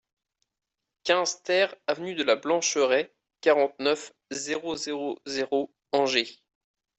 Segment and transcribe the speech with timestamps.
[1.03, 3.11] quinze TER aVENUE DE LA BLANCHERAIE,
[3.41, 6.39] quarante-neuf, zéro zéro zéro, Angers